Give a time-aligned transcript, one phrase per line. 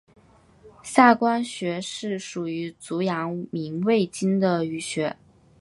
[0.81, 5.15] 下关穴是属于足阳明胃经的腧穴。